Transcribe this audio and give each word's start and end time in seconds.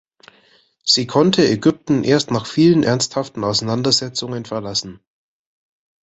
Sie 0.83 1.05
konnte 1.05 1.47
Ägypten 1.47 2.03
erst 2.03 2.31
nach 2.31 2.47
vielen 2.47 2.81
ernsthaften 2.81 3.43
Auseinandersetzungen 3.43 4.45
verlassen. 4.45 4.99